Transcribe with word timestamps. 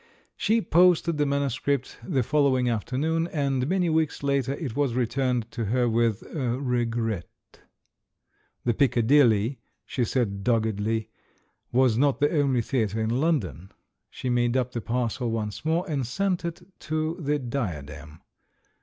She 0.35 0.63
posted 0.63 1.19
the 1.19 1.27
manuscript 1.27 1.99
the 2.03 2.23
following 2.23 2.67
after 2.67 2.97
noon, 2.97 3.27
and 3.27 3.67
many 3.69 3.87
weeks 3.87 4.23
later 4.23 4.53
it 4.53 4.75
was 4.75 4.95
returned 4.95 5.51
to 5.51 5.65
her 5.65 5.87
with 5.87 6.23
"regret." 6.33 7.27
The 8.65 8.73
Piccadilly, 8.73 9.59
she 9.85 10.03
said 10.03 10.43
dog 10.43 10.63
gedly, 10.65 11.09
was 11.71 11.99
not 11.99 12.19
the 12.19 12.33
only 12.35 12.63
theatre 12.63 12.99
in 12.99 13.11
London— 13.21 13.71
she 14.09 14.27
made 14.27 14.57
up 14.57 14.71
the 14.71 14.81
parcel 14.81 15.29
once 15.29 15.63
more 15.63 15.87
and 15.87 16.03
sent 16.03 16.45
it 16.45 16.63
to 16.79 17.17
the 17.19 17.37
Diadem. 17.37 18.21